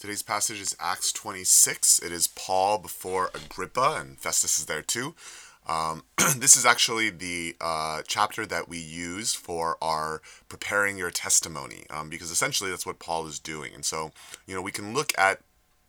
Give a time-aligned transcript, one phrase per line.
[0.00, 1.98] Today's passage is Acts 26.
[1.98, 5.14] It is Paul before Agrippa, and Festus is there too.
[5.68, 6.04] Um,
[6.38, 12.08] this is actually the uh, chapter that we use for our preparing your testimony, um,
[12.08, 13.74] because essentially that's what Paul is doing.
[13.74, 14.12] And so,
[14.46, 15.42] you know, we can look at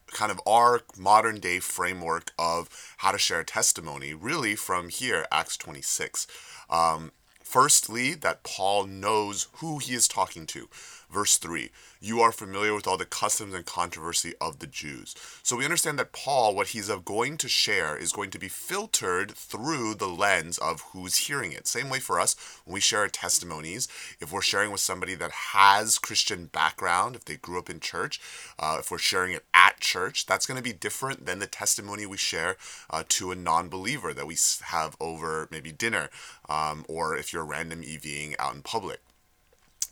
[0.08, 2.68] kind of our modern day framework of
[2.98, 6.28] how to share testimony really from here, Acts 26.
[6.70, 10.68] Um, firstly, that Paul knows who he is talking to.
[11.12, 15.14] Verse 3 You are familiar with all the customs and controversy of the Jews.
[15.44, 19.32] So we understand that Paul, what he's going to share, is going to be filtered
[19.32, 21.68] through the lens of who's hearing it.
[21.68, 23.90] Same way for us when we share our testimonies.
[24.22, 28.22] If we're sharing with somebody that has Christian background, if they grew up in church,
[28.58, 32.06] uh, if we're sharing it at church, that's going to be different than the testimony
[32.06, 32.56] we share
[32.90, 36.10] uh, to a non believer that we have over maybe dinner,
[36.48, 39.02] um, or if you're random EVing out in public.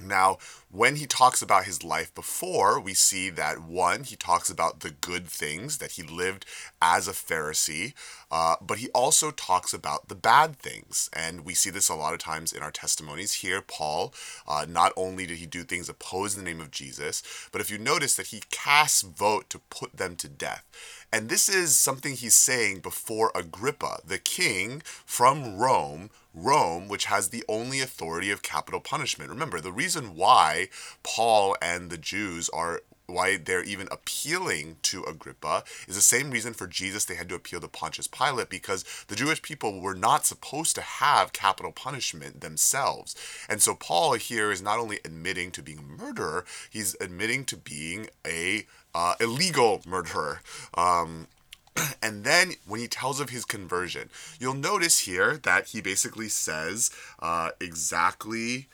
[0.01, 0.37] Now,
[0.71, 4.91] when he talks about his life before, we see that one, he talks about the
[4.91, 6.45] good things, that he lived
[6.81, 7.93] as a Pharisee,
[8.31, 11.09] uh, but he also talks about the bad things.
[11.11, 13.33] And we see this a lot of times in our testimonies.
[13.33, 14.13] Here, Paul,
[14.47, 17.69] uh, not only did he do things opposed in the name of Jesus, but if
[17.69, 20.65] you notice that he casts vote to put them to death.
[21.11, 27.29] And this is something he's saying before Agrippa, the king from Rome, Rome, which has
[27.29, 29.31] the only authority of capital punishment.
[29.31, 30.69] Remember, the reason why
[31.01, 36.53] Paul and the Jews are why they're even appealing to Agrippa is the same reason
[36.53, 40.25] for Jesus they had to appeal to Pontius Pilate because the Jewish people were not
[40.25, 43.15] supposed to have capital punishment themselves.
[43.47, 47.57] And so Paul here is not only admitting to being a murderer, he's admitting to
[47.57, 50.41] being a uh, illegal murderer.
[50.75, 51.27] Um,
[52.01, 56.91] and then when he tells of his conversion, you'll notice here that he basically says
[57.19, 58.67] uh, exactly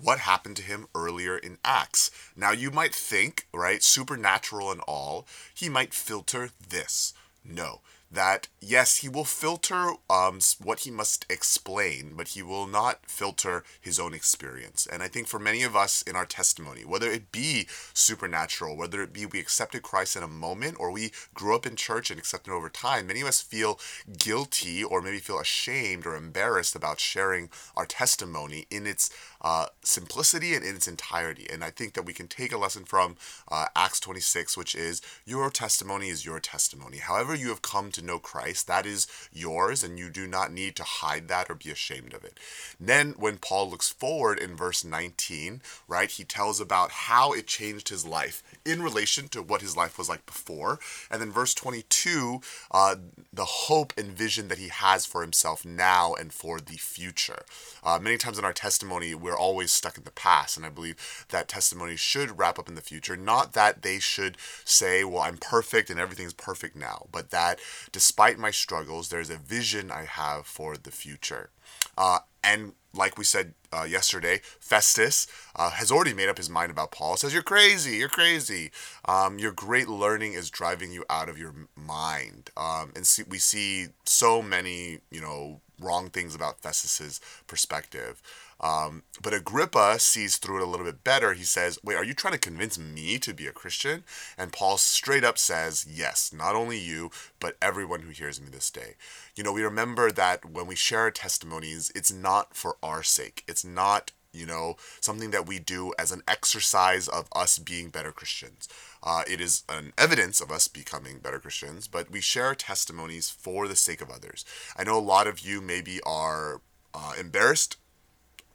[0.00, 2.10] what happened to him earlier in Acts.
[2.36, 7.12] Now, you might think, right, supernatural and all, he might filter this.
[7.44, 13.00] No, that yes, he will filter um, what he must explain, but he will not
[13.06, 14.86] filter his own experience.
[14.90, 19.02] And I think for many of us in our testimony, whether it be supernatural, whether
[19.02, 22.18] it be we accepted Christ in a moment, or we grew up in church and
[22.18, 23.78] accepted over time, many of us feel
[24.18, 29.10] guilty or maybe feel ashamed or embarrassed about sharing our testimony in its
[29.40, 31.46] uh, simplicity and in its entirety.
[31.50, 33.16] And I think that we can take a lesson from
[33.50, 36.98] uh, Acts 26, which is your testimony is your testimony.
[36.98, 40.76] However, you have come to know Christ, that is yours, and you do not need
[40.76, 42.38] to hide that or be ashamed of it.
[42.80, 47.88] Then, when Paul looks forward in verse 19, right, he tells about how it changed
[47.88, 50.78] his life in relation to what his life was like before.
[51.10, 52.96] And then, verse 22, uh,
[53.32, 57.42] the hope and vision that he has for himself now and for the future.
[57.82, 61.26] Uh, many times in our testimony, we're always stuck in the past, and I believe
[61.30, 63.16] that testimony should wrap up in the future.
[63.16, 67.60] Not that they should say, well, I'm perfect and everything's perfect now, but that
[67.92, 71.50] despite my struggles, there's a vision I have for the future.
[71.96, 75.26] Uh, and like we said uh, yesterday, Festus
[75.56, 77.16] uh, has already made up his mind about Paul.
[77.16, 78.70] Says you're crazy, you're crazy.
[79.06, 82.50] Um, your great learning is driving you out of your mind.
[82.56, 88.22] Um, and see, we see so many, you know, wrong things about Festus's perspective.
[88.60, 91.32] Um, but Agrippa sees through it a little bit better.
[91.32, 94.04] He says, Wait, are you trying to convince me to be a Christian?
[94.36, 98.70] And Paul straight up says, Yes, not only you, but everyone who hears me this
[98.70, 98.94] day.
[99.36, 103.44] You know, we remember that when we share our testimonies, it's not for our sake.
[103.46, 108.12] It's not you know, something that we do as an exercise of us being better
[108.12, 108.68] Christians.
[109.02, 113.66] Uh, it is an evidence of us becoming better Christians, but we share testimonies for
[113.68, 114.44] the sake of others.
[114.76, 116.60] I know a lot of you maybe are
[116.94, 117.76] uh, embarrassed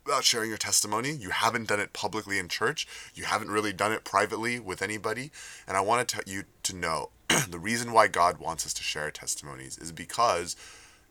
[0.06, 1.12] about sharing your testimony.
[1.12, 2.88] You haven't done it publicly in church.
[3.16, 5.32] You haven't really done it privately with anybody.
[5.68, 7.10] And I want to tell you to know
[7.50, 10.56] the reason why God wants us to share testimonies is because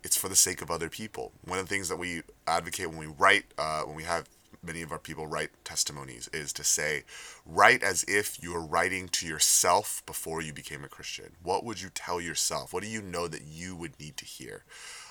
[0.05, 1.33] it's for the sake of other people.
[1.45, 4.29] One of the things that we advocate when we write, uh, when we have
[4.63, 7.05] many of our people write testimonies, is to say,
[7.45, 11.33] write as if you're writing to yourself before you became a Christian.
[11.43, 12.73] What would you tell yourself?
[12.73, 14.65] What do you know that you would need to hear?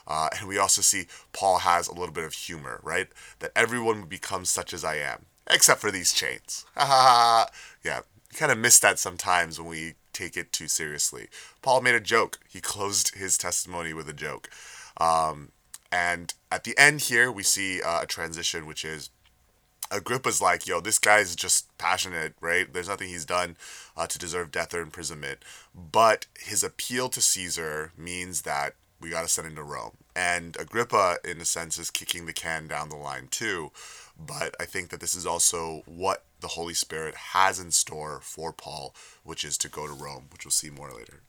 [0.07, 3.07] Uh, and we also see Paul has a little bit of humor, right?
[3.39, 6.65] That everyone would become such as I am, except for these chains.
[6.77, 7.45] yeah,
[7.83, 11.27] you kind of miss that sometimes when we take it too seriously.
[11.61, 12.39] Paul made a joke.
[12.49, 14.49] He closed his testimony with a joke.
[14.97, 15.51] Um,
[15.91, 19.09] and at the end here, we see uh, a transition, which is
[19.91, 22.71] Agrippa's like, yo, this guy's just passionate, right?
[22.71, 23.57] There's nothing he's done
[23.97, 25.39] uh, to deserve death or imprisonment.
[25.75, 29.97] But his appeal to Caesar means that we got to send him to Rome.
[30.15, 33.71] And Agrippa, in a sense, is kicking the can down the line too.
[34.17, 38.53] But I think that this is also what the Holy Spirit has in store for
[38.53, 41.21] Paul, which is to go to Rome, which we'll see more later.